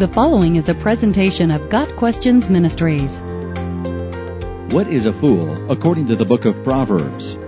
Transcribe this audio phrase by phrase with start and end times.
[0.00, 3.20] The following is a presentation of Got Questions Ministries.
[4.72, 7.38] What is a fool according to the book of Proverbs?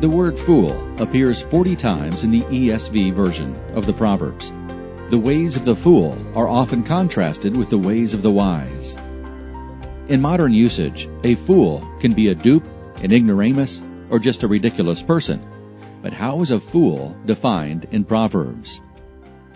[0.00, 4.50] The word fool appears 40 times in the ESV version of the Proverbs.
[5.10, 8.96] The ways of the fool are often contrasted with the ways of the wise.
[10.08, 12.66] In modern usage, a fool can be a dupe,
[12.96, 13.80] an ignoramus,
[14.10, 15.40] or just a ridiculous person.
[16.02, 18.82] But how is a fool defined in Proverbs?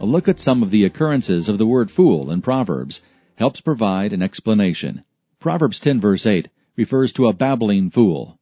[0.00, 3.00] A look at some of the occurrences of the word fool in Proverbs
[3.36, 5.04] helps provide an explanation.
[5.38, 8.38] Proverbs 10 verse 8 refers to a babbling fool.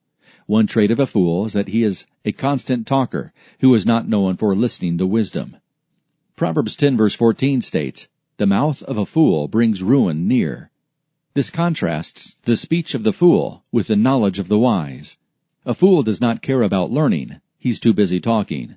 [0.46, 4.08] One trait of a fool is that he is a constant talker who is not
[4.08, 5.58] known for listening to wisdom.
[6.36, 8.08] Proverbs 10 verse 14 states,
[8.38, 10.70] The mouth of a fool brings ruin near.
[11.34, 15.19] This contrasts the speech of the fool with the knowledge of the wise.
[15.66, 17.41] A fool does not care about learning.
[17.58, 18.77] He's too busy talking.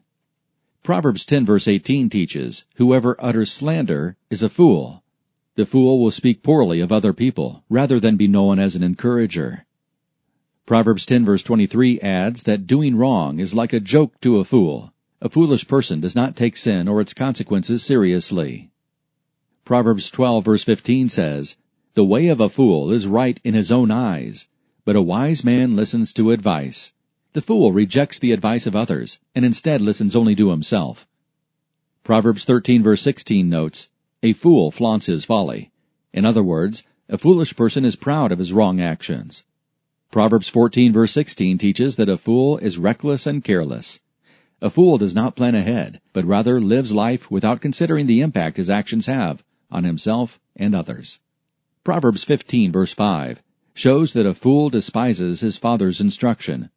[0.85, 5.01] Proverbs 10 verse 18 teaches, Whoever utters slander is a fool.
[5.55, 9.65] The fool will speak poorly of other people, rather than be known as an encourager.
[10.67, 14.93] Proverbs 10 verse 23 adds that doing wrong is like a joke to a fool.
[15.21, 18.69] A foolish person does not take sin or its consequences seriously.
[19.63, 21.57] Proverbs 12 verse 15 says,
[21.95, 24.49] The way of a fool is right in his own eyes,
[24.85, 26.93] but a wise man listens to advice.
[27.35, 31.05] The fool rejects the advice of others, and instead listens only to himself.
[32.01, 33.89] Proverbs 13 verse 16 notes,
[34.23, 35.69] A fool flaunts his folly.
[36.13, 39.43] In other words, a foolish person is proud of his wrong actions.
[40.11, 43.99] Proverbs 14 verse 16 teaches that a fool is reckless and careless.
[44.61, 48.69] A fool does not plan ahead, but rather lives life without considering the impact his
[48.69, 51.19] actions have on himself and others.
[51.83, 56.69] Proverbs 15 verse 5 shows that a fool despises his father's instruction.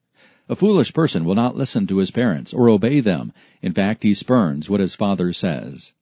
[0.51, 3.35] A foolish person will not listen to his parents or obey them.
[3.61, 5.93] In fact, he spurns what his father says.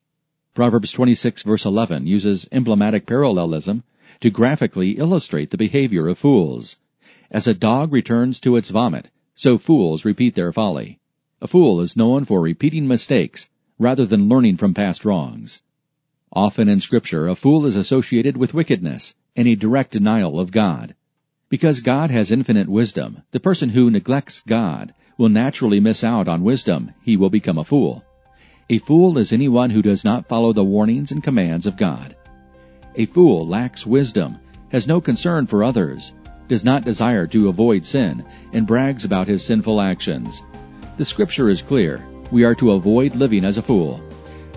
[0.55, 3.83] Proverbs 26 verse 11 uses emblematic parallelism
[4.21, 6.79] to graphically illustrate the behavior of fools.
[7.31, 11.01] As a dog returns to its vomit, so fools repeat their folly.
[11.43, 15.63] A fool is known for repeating mistakes rather than learning from past wrongs.
[16.33, 20.95] Often in scripture, a fool is associated with wickedness and a direct denial of God.
[21.49, 26.43] Because God has infinite wisdom, the person who neglects God will naturally miss out on
[26.43, 26.91] wisdom.
[27.03, 28.05] He will become a fool.
[28.69, 32.17] A fool is anyone who does not follow the warnings and commands of God.
[32.97, 34.39] A fool lacks wisdom,
[34.71, 36.15] has no concern for others,
[36.49, 40.43] does not desire to avoid sin, and brags about his sinful actions.
[40.97, 42.05] The scripture is clear.
[42.33, 44.03] We are to avoid living as a fool.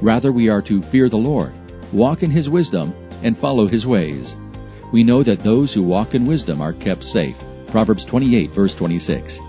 [0.01, 1.53] Rather, we are to fear the Lord,
[1.93, 4.35] walk in his wisdom, and follow his ways
[4.91, 7.35] we know that those who walk in wisdom are kept safe.
[7.67, 9.39] Proverbs 28 verse 26.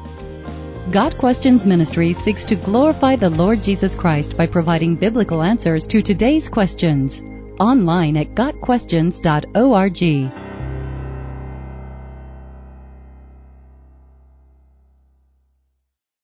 [0.91, 6.03] Got Questions Ministry seeks to glorify the Lord Jesus Christ by providing biblical answers to
[6.03, 7.23] today's questions.
[7.61, 10.40] Online at GotQuestions.org.